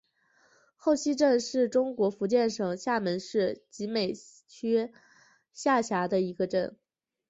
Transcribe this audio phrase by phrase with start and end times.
[0.77, 4.13] 后溪镇是中国福建省厦门市集美
[4.47, 4.91] 区
[5.53, 6.75] 下辖的一个镇。